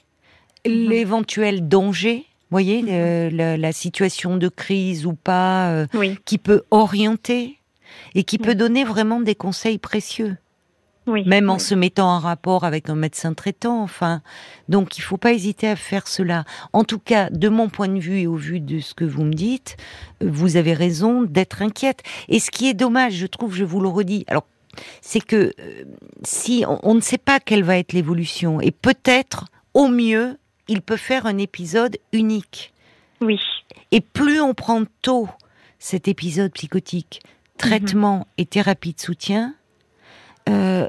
[0.67, 0.73] Mhm.
[0.89, 2.89] l'éventuel danger, voyez, Mhm.
[2.91, 5.87] euh, la, la situation de crise ou pas, euh,
[6.25, 7.59] qui peut orienter
[8.15, 10.39] et qui peut donner vraiment des conseils précieux,
[11.07, 11.25] oui.
[11.27, 13.83] même en se mettant en rapport avec un médecin traitant.
[13.83, 14.23] Enfin,
[14.69, 16.45] donc il faut pas hésiter à faire cela.
[16.73, 19.25] En tout cas, de mon point de vue et au vu de ce que vous
[19.25, 19.77] me dites,
[20.23, 22.03] euh, vous avez raison d'être inquiète.
[22.29, 24.25] Et ce qui est dommage, je trouve, je vous le redis.
[24.29, 24.47] Alors
[25.01, 25.85] c'est que euh,
[26.23, 30.39] si on, on ne sait pas quelle va être l'évolution, et peut-être au mieux,
[30.69, 32.73] il peut faire un épisode unique.
[33.21, 33.39] Oui,
[33.93, 35.29] Et plus on prend tôt
[35.79, 37.23] cet épisode psychotique,
[37.57, 39.55] traitement et thérapie de soutien,
[40.49, 40.89] euh,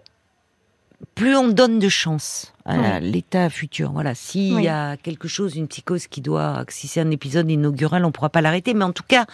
[1.15, 3.91] plus on donne de chance à l'état futur.
[3.91, 8.03] Voilà, s'il y a quelque chose, une psychose qui doit, si c'est un épisode inaugural,
[8.05, 8.73] on pourra pas l'arrêter.
[8.73, 9.25] Mais en tout cas,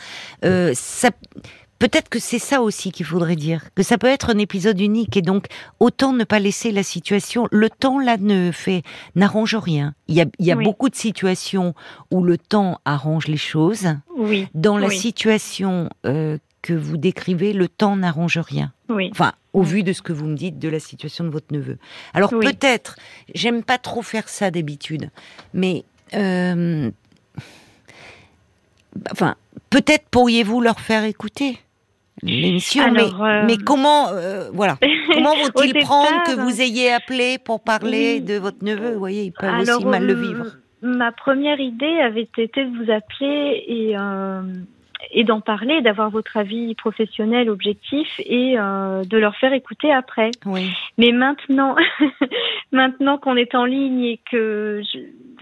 [0.45, 1.09] euh, ça,
[1.79, 5.17] peut-être que c'est ça aussi qu'il faudrait dire, que ça peut être un épisode unique
[5.17, 5.47] et donc
[5.79, 7.47] autant ne pas laisser la situation.
[7.51, 8.83] Le temps là ne fait
[9.15, 9.93] n'arrange rien.
[10.07, 11.73] Il y a, il y a beaucoup de situations
[12.12, 13.88] où le temps arrange les choses.
[14.15, 14.47] Oui.
[14.53, 18.71] Dans la situation euh, que vous décrivez, le temps n'arrange rien.
[18.89, 19.09] Oui.
[19.12, 21.78] Enfin, au vu de ce que vous me dites de la situation de votre neveu.
[22.13, 22.98] Alors peut-être,
[23.34, 25.10] j'aime pas trop faire ça d'habitude,
[25.54, 25.84] mais
[26.16, 26.92] euh,
[29.12, 29.36] enfin,
[29.70, 31.60] peut-être pourriez-vous leur faire écouter
[32.22, 34.78] l'émission, mais, euh, mais, comment, euh, voilà,
[35.13, 38.94] comment vont-ils prendre que vous ayez appelé pour parler de votre neveu?
[38.94, 40.46] Vous voyez, ils peuvent aussi mal le vivre.
[40.82, 43.96] Ma première idée avait été de vous appeler et
[45.12, 50.32] et d'en parler, d'avoir votre avis professionnel objectif et euh, de leur faire écouter après.
[50.46, 50.72] Oui.
[50.98, 51.76] Mais maintenant,
[52.72, 54.82] maintenant qu'on est en ligne et que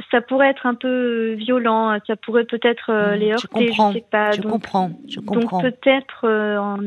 [0.10, 3.42] ça pourrait être un peu violent, ça pourrait peut-être euh, les heurter.
[3.44, 3.92] Je comprends.
[3.92, 4.32] Je, sais pas.
[4.32, 4.92] je comprends.
[5.08, 5.62] Je comprends.
[5.62, 6.78] Donc peut-être euh, en,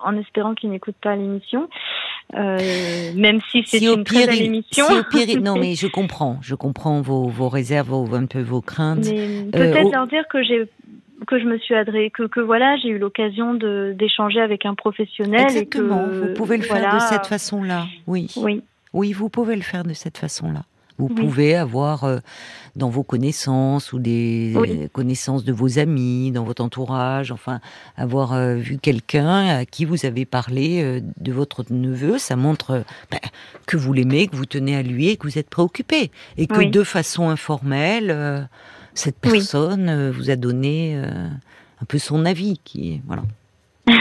[0.00, 1.68] en, espérant qu'ils n'écoutent pas l'émission.
[2.34, 2.58] Euh,
[3.14, 4.84] même si c'est une très belle émission.
[4.84, 8.42] Si au pire, non, mais je comprends, je comprends vos, vos réserves, vos, un peu
[8.42, 9.04] vos craintes.
[9.04, 10.68] Peut-être leur dire que j'ai
[11.26, 15.42] que je me suis adressée, que, que voilà, j'ai eu l'occasion d'échanger avec un professionnel.
[15.42, 16.06] Exactement.
[16.06, 17.86] Et que, vous pouvez le faire de cette façon-là.
[18.06, 18.32] Oui.
[18.36, 18.62] Oui.
[18.94, 20.62] Oui, vous pouvez le faire de cette façon-là.
[20.98, 22.18] Vous pouvez avoir euh,
[22.74, 27.60] dans vos connaissances ou des connaissances de vos amis, dans votre entourage, enfin,
[27.96, 32.82] avoir euh, vu quelqu'un à qui vous avez parlé euh, de votre neveu, ça montre
[33.12, 33.20] ben,
[33.66, 36.10] que vous l'aimez, que vous tenez à lui et que vous êtes préoccupé.
[36.36, 38.48] Et que de façon informelle,
[38.98, 41.28] cette personne euh, vous a donné euh,
[41.80, 43.22] un peu son avis, qui voilà.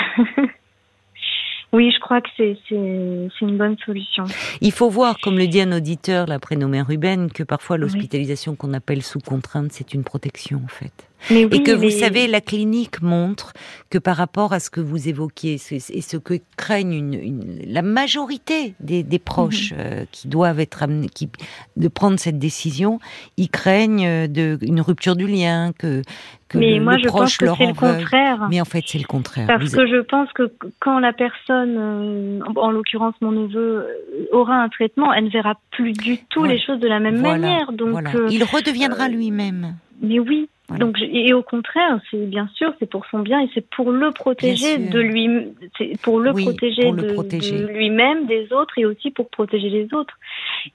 [1.72, 4.26] oui, je crois que c'est une bonne solution.
[4.62, 8.74] Il faut voir, comme le dit un auditeur, la prénommé Ruben, que parfois l'hospitalisation qu'on
[8.74, 13.54] appelle sous contrainte, c'est une protection en fait et que vous savez, la clinique montre
[13.90, 18.76] que par rapport à ce que vous évoquiez et ce que craignent une, la majorité
[18.80, 19.78] des, proches mhm.
[19.80, 21.30] euh, qui doivent être amenés, qui,
[21.76, 23.00] de prendre cette décision,
[23.38, 26.02] ils craignent euh, de, une rupture du lien, que,
[26.50, 28.48] que mais le, moi, je proche pense que leur c'est le contraire.
[28.50, 29.48] Mais en fait, c'est le contraire.
[29.48, 33.88] Parce que je pense que quand la personne, euh, en l'occurrence mon neveu,
[34.32, 37.72] aura un traitement, elle ne verra plus du tout les choses de la même manière.
[37.72, 38.00] Donc,
[38.30, 39.76] il redeviendra lui-même.
[40.02, 43.68] Mais oui, donc et au contraire, c'est bien sûr, c'est pour son bien et c'est
[43.70, 45.30] pour le protéger de lui,
[45.78, 50.14] c'est pour le protéger de, lui-même, des autres et aussi pour protéger les autres.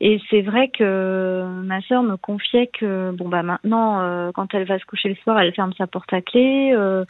[0.01, 4.65] Et c'est vrai que ma sœur me confiait que bon bah maintenant, euh, quand elle
[4.65, 6.73] va se coucher le soir, elle ferme sa porte à clé.
[6.73, 7.05] Euh,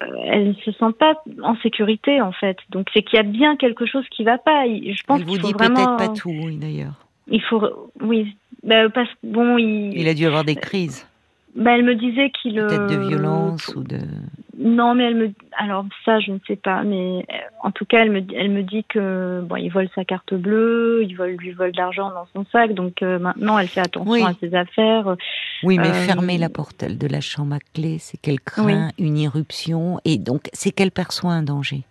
[0.00, 2.58] euh elle ne se sent pas en sécurité en fait.
[2.70, 4.66] Donc c'est qu'il y a bien quelque chose qui va pas.
[4.66, 5.74] Je pense qu'il faut dit vraiment.
[5.74, 6.94] peut-être pas tout, d'ailleurs.
[7.26, 9.98] Il faut, oui, bah, parce bon, il.
[9.98, 11.08] Il a dû avoir des crises.
[11.54, 12.54] Bah, elle me disait qu'il.
[12.54, 13.98] Peut-être de violence ou de.
[14.58, 15.32] Non, mais elle me.
[15.56, 18.62] Alors ça, je ne sais pas, mais euh, en tout cas, elle me, elle me
[18.62, 22.26] dit que bon, il vole sa carte bleue, il vole, lui vole de l'argent dans
[22.34, 25.16] son sac, donc euh, maintenant, elle fait attention à ses affaires.
[25.62, 29.16] Oui, mais euh, fermer la porte de la chambre à clé, c'est qu'elle craint une
[29.16, 31.82] irruption et donc c'est qu'elle perçoit un danger.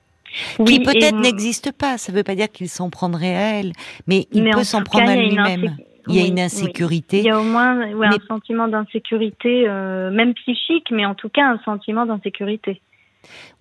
[0.66, 1.98] qui peut-être n'existe pas.
[1.98, 3.72] Ça ne veut pas dire qu'il s'en prendrait à elle,
[4.08, 5.78] mais il peut s'en prendre à lui-même.
[6.08, 7.20] Il y a une insécurité.
[7.20, 11.48] Il y a au moins un sentiment d'insécurité, euh, même psychique, mais en tout cas
[11.48, 12.82] un sentiment d'insécurité.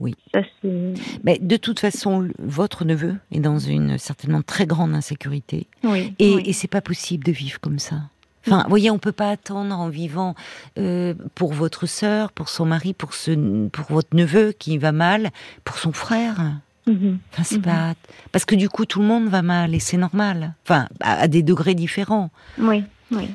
[0.01, 0.17] Oui.
[1.23, 5.69] mais de toute façon, votre neveu est dans une certainement très grande insécurité.
[5.85, 6.15] Oui.
[6.19, 7.97] Et, et c'est pas possible de vivre comme ça.
[8.47, 10.35] Enfin, vous voyez, on peut pas attendre en vivant
[10.79, 15.31] euh, pour votre sœur, pour son mari, pour ce, pour votre neveu qui va mal,
[15.65, 16.37] pour son frère.
[16.87, 17.19] Mhm.
[17.45, 17.63] c'est mhm.
[17.63, 17.95] pas
[18.33, 20.55] parce que du coup tout le monde va mal et c'est normal.
[20.65, 22.31] Enfin, à, des degrés différents.
[22.59, 23.31] Oui, oui.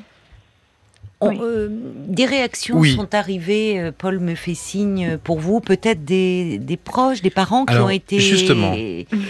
[1.24, 6.76] Euh, des réactions sont arrivées, euh, Paul me fait signe pour vous, peut-être des, des,
[6.76, 8.20] proches, des parents qui ont été...
[8.20, 8.76] Justement,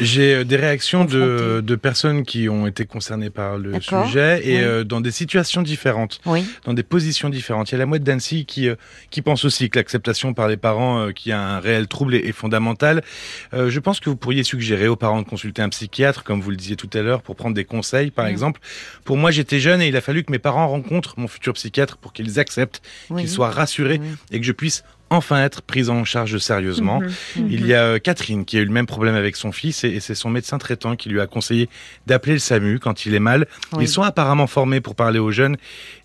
[0.00, 4.84] j'ai euh, des réactions de, de, personnes qui ont été concernées par le sujet et
[4.84, 6.44] dans des situations différentes, oui.
[6.64, 7.70] dans des positions différentes.
[7.70, 8.68] Il y a la mouette d'Annecy qui,
[9.10, 12.32] qui pense aussi que l'acceptation par les parents qui a un réel trouble est, est
[12.32, 13.02] fondamental.
[13.52, 16.56] je pense que vous pourriez suggérer aux parents de consulter un psychiatre, comme vous le
[16.56, 18.60] disiez tout à l'heure, pour prendre des conseils, par exemple.
[19.04, 21.77] Pour moi, j'étais jeune et il a fallu que mes parents rencontrent mon futur psychiatre
[21.86, 26.38] pour qu'ils acceptent, qu'ils soient rassurés et que je puisse enfin être prise en charge
[26.38, 27.00] sérieusement.
[27.00, 27.08] Mhm.
[27.36, 27.48] Mhm.
[27.50, 30.00] Il y a euh, Catherine qui a eu le même problème avec son fils et,
[30.00, 31.68] c'est son médecin traitant qui lui a conseillé
[32.06, 33.46] d'appeler le SAMU quand il est mal.
[33.80, 35.56] Ils sont apparemment formés pour parler aux jeunes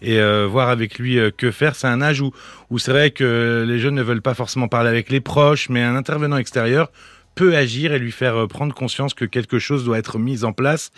[0.01, 1.75] et euh, voir avec lui euh, que faire.
[1.75, 2.31] C'est un âge où,
[2.69, 5.83] où c'est vrai que les jeunes ne veulent pas forcément parler avec les proches, mais
[5.83, 6.91] un intervenant extérieur
[7.35, 10.91] peut agir et lui faire prendre conscience que quelque chose doit être mis en place.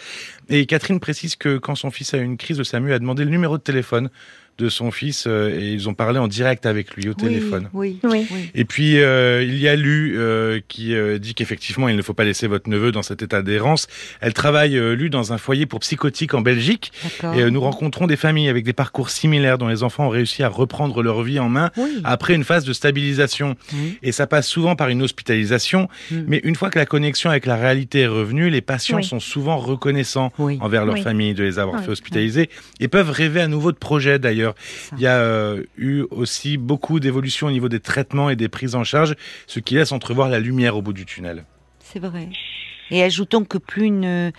[0.49, 3.31] Et Catherine précise que quand son fils a eu une crise, Samu a demandé le
[3.31, 4.09] numéro de téléphone
[4.57, 7.69] de son fils euh, et ils ont parlé en direct avec lui au téléphone.
[7.73, 8.25] Oui, oui.
[8.53, 12.23] Et puis euh, il y a Lu euh, qui dit qu'effectivement il ne faut pas
[12.23, 13.87] laisser votre neveu dans cet état d'errance.
[14.21, 16.91] Elle travaille Lu dans un foyer pour psychotiques en Belgique.
[17.35, 20.49] Et nous rencontrons des familles avec des parcours similaires dont les enfants ont réussi à
[20.49, 21.71] reprendre leur vie en main
[22.03, 23.55] après une phase de stabilisation.
[24.03, 26.15] Et ça passe souvent par une hospitalisation, mm.
[26.27, 29.57] mais une fois que la connexion avec la réalité est revenue, les patients sont souvent
[29.57, 33.77] reconnaissants envers leur famille de les avoir fait hospitaliser et peuvent rêver à nouveau de
[33.77, 34.44] projets d'ailleurs
[34.93, 38.75] il y a euh, eu aussi beaucoup d'évolutions au niveau des traitements et des prises
[38.75, 39.15] en charge,
[39.47, 41.45] ce qui laisse entrevoir la lumière au bout du tunnel.
[41.79, 42.29] C'est vrai.
[42.91, 44.31] Et ajoutons que plus une,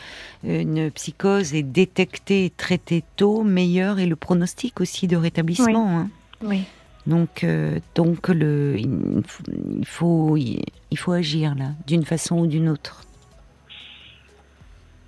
[0.45, 5.87] une, psychose est détectée et traitée tôt, meilleur est le pronostic aussi de rétablissement.
[5.87, 5.95] Oui.
[5.95, 6.11] Hein.
[6.43, 6.63] oui.
[7.07, 9.23] Donc, euh, donc le, il,
[9.85, 13.03] faut, il faut agir là, d'une façon ou d'une autre.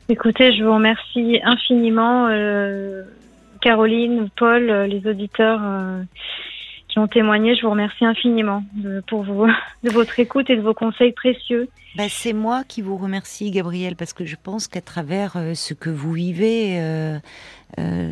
[0.08, 2.28] Écoutez, je vous remercie infiniment.
[2.28, 3.02] Euh,
[3.60, 6.02] Caroline, Paul, euh, les auditeurs euh,
[6.88, 9.46] qui ont témoigné, je vous remercie infiniment de, pour vous,
[9.84, 11.68] de votre écoute et de vos conseils précieux.
[11.96, 15.74] Bah, c'est moi qui vous remercie, Gabriel, parce que je pense qu'à travers euh, ce
[15.74, 16.80] que vous vivez,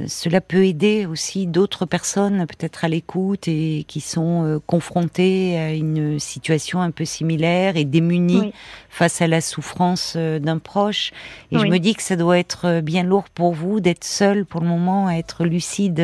[0.06, 6.18] cela peut aider aussi d'autres personnes, peut-être à l'écoute et qui sont confrontées à une
[6.18, 8.52] situation un peu similaire et démunies
[8.90, 11.12] face à la souffrance d'un proche.
[11.52, 14.60] Et je me dis que ça doit être bien lourd pour vous d'être seul pour
[14.60, 16.00] le moment, à être lucide.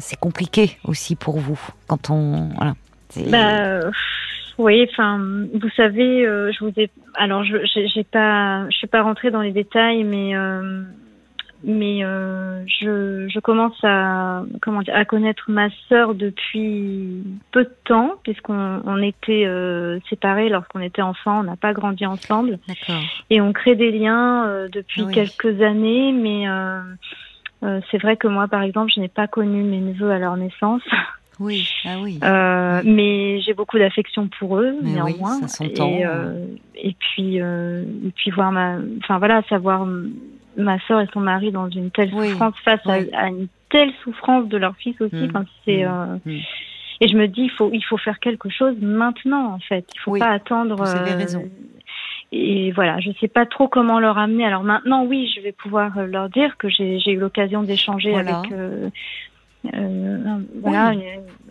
[0.00, 2.74] C'est compliqué aussi pour vous quand on voilà.
[3.30, 3.90] Bah,
[4.58, 5.18] oui, enfin,
[5.54, 9.40] vous savez, euh, je vous ai, alors, je j'ai pas, je suis pas rentrée dans
[9.40, 10.82] les détails, mais euh,
[11.64, 17.74] mais euh, je, je commence à comment dire, à connaître ma sœur depuis peu de
[17.84, 19.48] temps, puisqu'on on était
[20.10, 22.58] séparés lorsqu'on était enfant, on n'a pas grandi ensemble,
[23.30, 26.46] et on crée des liens depuis quelques années, mais
[27.90, 30.82] c'est vrai que moi, par exemple, je n'ai pas connu mes neveux à leur naissance.
[31.40, 32.18] Oui, ah oui.
[32.22, 35.38] Euh, mais j'ai beaucoup d'affection pour eux, néanmoins.
[35.42, 35.64] Oui, ça.
[35.64, 36.46] Et, euh,
[36.76, 39.86] et, puis, euh, et puis voir ma, enfin voilà, savoir
[40.56, 44.56] ma soeur et son mari dans une telle souffrance face à, une telle souffrance de
[44.56, 45.14] leur fils aussi.
[45.14, 45.44] Mmh.
[45.64, 45.84] c'est.
[45.84, 46.20] Mmh.
[46.24, 46.38] Mmh.
[47.00, 49.84] Et je me dis, il faut, il faut faire quelque chose maintenant, en fait.
[49.92, 50.76] Il faut pas attendre.
[50.76, 51.42] Vous avez raison.
[52.32, 54.44] Et voilà, je sais pas trop comment leur amener.
[54.44, 58.50] Alors maintenant, oui, je vais pouvoir leur dire que j'ai eu l'occasion d'échanger avec
[59.74, 60.88] euh, voilà,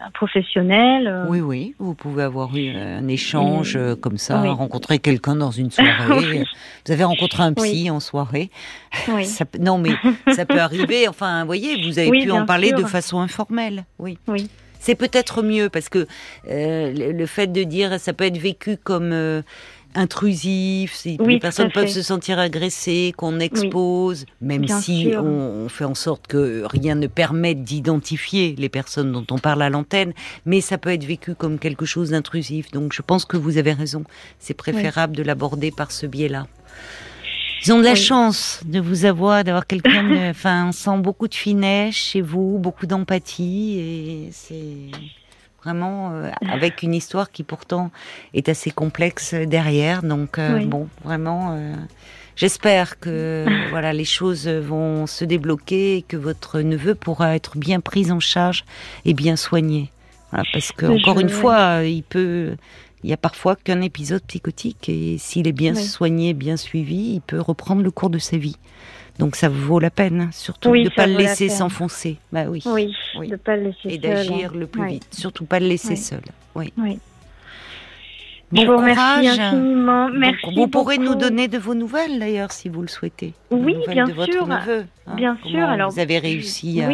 [0.01, 1.07] un professionnel.
[1.07, 1.25] Euh.
[1.29, 5.71] Oui, oui, vous pouvez avoir eu un échange euh, comme ça, rencontrer quelqu'un dans une
[5.71, 6.43] soirée.
[6.85, 8.49] Vous avez rencontré un psy en soirée.
[9.23, 9.91] Ça, non, mais
[10.33, 11.07] ça peut arriver.
[11.11, 13.85] Enfin, vous voyez, vous avez pu en parler de façon informelle.
[13.99, 14.17] Oui.
[14.27, 14.49] Oui.
[14.79, 16.07] C'est peut-être mieux parce que
[16.45, 19.43] le, fait de dire ça peut être vécu comme
[19.95, 25.95] intrusif, si les personnes peuvent se sentir agressées, qu'on expose, même si on, fait en
[25.95, 30.13] sorte que rien ne permette d'identifier les personnes dont on parle à l'antenne,
[30.45, 32.71] mais ça peut être vécu comme quelque chose d'intrusif.
[32.71, 34.03] Donc je pense que vous avez raison,
[34.39, 36.47] c'est préférable de l'aborder par ce biais-là.
[37.63, 41.35] Ils ont de la chance de vous avoir, d'avoir quelqu'un, enfin, on sent beaucoup de
[41.35, 44.89] finesse chez vous, beaucoup d'empathie, et c'est
[45.63, 47.91] vraiment euh, avec une histoire qui pourtant
[48.33, 50.03] est assez complexe derrière.
[50.03, 51.73] Donc euh, bon, vraiment, euh,
[52.35, 57.79] j'espère que voilà les choses vont se débloquer et que votre neveu pourra être bien
[57.79, 58.65] pris en charge
[59.05, 59.91] et bien soigné.
[60.31, 62.55] parce que encore une fois, il peut.
[63.03, 67.21] Il y a parfois qu'un épisode psychotique et s'il est bien soigné, bien suivi, il
[67.21, 68.57] peut reprendre le cours de sa vie.
[69.21, 72.17] Donc ça vaut la peine, surtout de ne pas le laisser s'enfoncer.
[72.33, 72.63] Bah oui.
[72.65, 72.91] Oui,
[73.27, 76.23] de pas le laisser Et d'agir le plus vite, surtout pas le laisser seul.
[76.55, 76.73] Oui.
[76.79, 76.97] oui.
[78.51, 80.09] Bon Je vous remercie infiniment.
[80.09, 83.33] Merci vous pourrez nous donner de vos nouvelles d'ailleurs si vous le souhaitez.
[83.51, 84.45] Oui, bien de sûr.
[84.45, 85.15] Votre neveu, hein.
[85.15, 85.69] Bien sûr.
[85.69, 86.89] Alors vous avez réussi à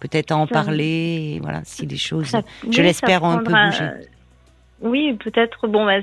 [0.00, 1.38] peut-être à en parler.
[1.40, 2.32] voilà, si les choses,
[2.68, 3.88] je l'espère, ont un peu bougé.
[4.80, 5.68] Oui, peut-être.
[5.68, 6.00] Bon, bah,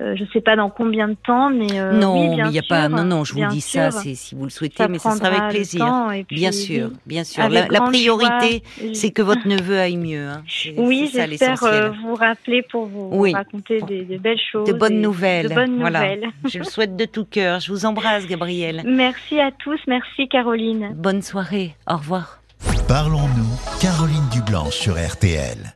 [0.00, 2.62] euh, je ne sais pas dans combien de temps, mais euh, non, il n'y a
[2.62, 2.88] pas.
[2.88, 5.48] Non, non, je vous dis ça, c'est si vous le souhaitez, mais ce sera avec
[5.48, 5.86] plaisir.
[6.30, 7.48] bien sûr, bien sûr.
[7.48, 8.62] La, priorité,
[8.94, 10.28] c'est que votre neveu aille mieux.
[10.28, 10.42] Hein.
[10.76, 15.48] Oui, j'espère euh, vous rappeler pour vous raconter des, belles choses, de bonnes nouvelles.
[15.48, 16.28] De bonnes nouvelles.
[16.48, 17.60] je le souhaite de tout cœur.
[17.60, 18.82] Je vous embrasse, Gabrielle.
[18.86, 20.92] Merci à tous, merci Caroline.
[20.94, 21.74] Bonne soirée.
[21.88, 22.40] Au revoir.
[22.88, 25.72] Parlons-nous, Caroline Dublanche sur RTL.